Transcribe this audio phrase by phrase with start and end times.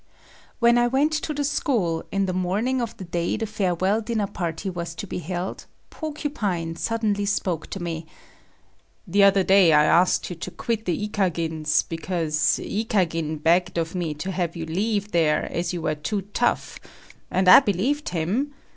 [0.57, 4.25] When I went to the school, in the morning of the day the farewell dinner
[4.25, 8.07] party was to be held, Porcupine suddenly spoke to me;
[9.05, 14.15] "The other day I asked you to quit the Ikagins because Ikagin begged of me
[14.15, 16.79] to have you leave there as you were too tough,
[17.29, 18.55] and I believed him.